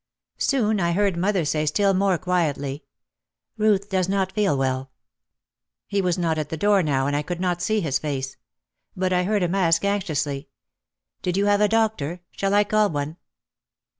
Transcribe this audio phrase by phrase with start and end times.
[0.39, 2.83] Soon I heard mother say still more quietly,
[3.55, 4.89] "Ruth does not feel well."
[5.85, 8.35] He was not at the door now and I could not see his face.
[8.97, 10.49] But I heard him ask anxiously,
[11.21, 12.21] "Did you have a doctor?
[12.31, 13.17] Shall I call one?"